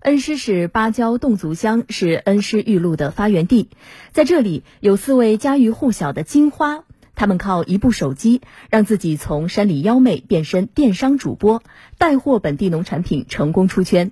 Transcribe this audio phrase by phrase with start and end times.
[0.00, 3.68] 恩施市芭蕉侗族乡是恩施玉露的发源地，
[4.12, 6.84] 在这里有四位家喻户晓的金花，
[7.14, 8.40] 他们靠一部手机，
[8.70, 11.62] 让自己从山里妖妹变身电商主播，
[11.98, 14.10] 带货本地农产品，成功出圈。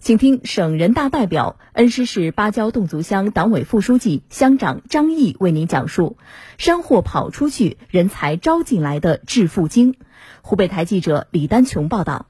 [0.00, 6.16] 请听省人大代表、恩施市芭蕉侗族乡党委副书记、乡长张毅为您讲述
[6.58, 9.94] “山货跑出去，人才招进来”的致富经。
[10.42, 12.26] 湖北台记者李丹琼报道。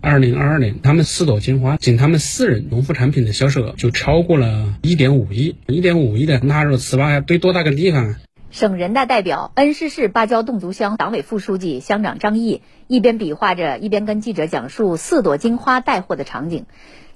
[0.00, 8.16] 二零二二年，他们四朵金花仅他们四人农副产品的销售额就超过了一点五亿，一点五亿的纳入糍粑堆多大个地方啊！
[8.50, 16.66] 省人大代表、恩施市芭蕉侗族乡党委副书记、乡长张毅一边比划着，一边跟记者讲述四朵金花带货的场景。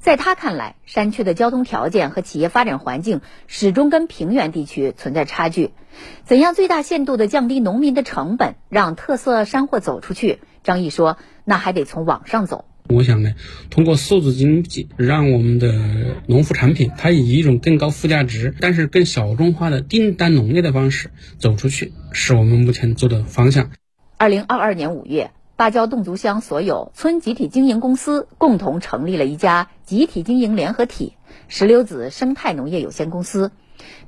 [0.01, 5.73] 在他看来，山区的交通条件和企业发展环境始终跟平原地区存在差距。
[6.25, 10.41] 怎样最大限度地降低农民的成本，让特色山货走出去？
[10.65, 13.35] 张毅说：“那还得从网上走。”我想呢，
[13.71, 15.73] 通过数字经济，让我们的
[16.27, 23.71] 农副产品它以一种更高附加值，但是更小众化的订单农业的方式走出去，是我们目前做的方向。
[24.17, 31.15] 二零二二年五月，芭蕉侗族乡所有村集体经营公司共同成立了一家集体经营联合体——
[31.47, 33.53] 石榴籽生态农业有限公司。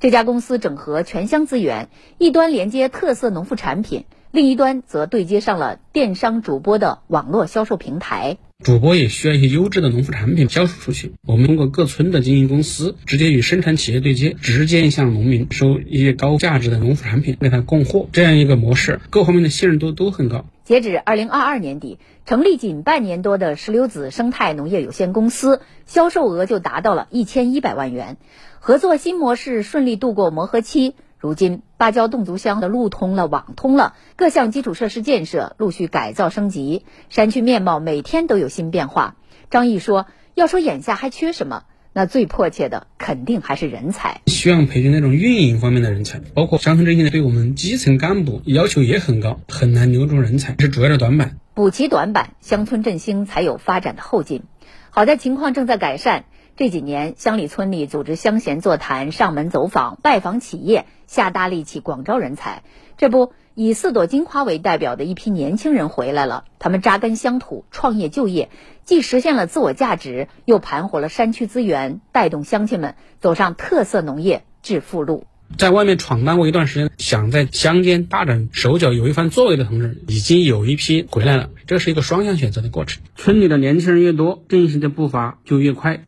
[0.01, 8.37] 这家公司整合全乡资源，一端连接特色农副产品，另一端则对接上了电商主播的网络销售平台。
[8.63, 11.13] 主播也需要一些优质的农副产品销售出去。
[11.27, 18.09] 我们通过各村的经营公司，直接与生产企业对接，直接向农民收一些高价值的农副产品，为他供货。
[18.13, 20.45] 这样一个模式，各方面的信任度都很高。
[20.63, 28.17] 截止二零二二年底，成立仅半年多的石榴籽生态农业有限公司，销售额就达到了一千一百万元。
[28.61, 30.95] 合作新模式顺利度过磨合期。
[31.19, 39.17] 如今，芭蕉侗族乡的路通了，网通了，各项基础设施建设陆续改造升级，山区面貌每天都有新变化。
[39.51, 44.21] 张毅说：“要说眼下还缺什么，那最迫切的肯定还是人才。
[44.29, 51.39] 需要培训那种运营方面的人才，包括乡村振兴对我们基层干部要求也很高，很难留住人才，是主要的短板。
[51.53, 54.45] 补齐短板，乡村振兴才有发展的后劲。
[54.91, 62.63] 好在情况正在改善。”这几年，乡里村里组织乡贤座谈、上门走访、拜访企业，下大力气广招人才。
[62.99, 66.45] 这不，以四朵金花为代表的一批年轻人回来了。
[66.59, 68.51] 他们扎根乡土，创业就业，
[68.85, 75.25] 既实现了自我价值，又盘活了山区资源，带动乡亲们走上特色农业致富路。
[75.57, 81.49] 在外面闯荡过一段时间，想在乡间大展手脚、有一番作为的同志，已经有一批回来了。
[81.67, 83.03] 这是一个双向选择的过程。
[83.17, 86.05] 村里的年轻人越多，振兴的步伐就越快。